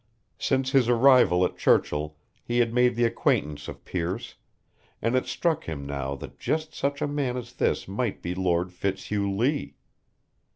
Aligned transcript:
Since 0.39 0.71
his 0.71 0.89
arrival 0.89 1.45
at 1.45 1.59
Churchill 1.59 2.17
he 2.43 2.57
had 2.57 2.73
made 2.73 2.95
the 2.95 3.03
acquaintance 3.03 3.67
of 3.67 3.85
Pearce, 3.85 4.33
and 4.99 5.15
it 5.15 5.27
struck 5.27 5.65
him 5.65 5.85
now 5.85 6.15
that 6.15 6.39
just 6.39 6.73
such 6.73 7.03
a 7.03 7.07
man 7.07 7.37
as 7.37 7.53
this 7.53 7.87
might 7.87 8.23
be 8.23 8.33
Lord 8.33 8.73
Fitzhugh 8.73 9.29
Lee. 9.31 9.75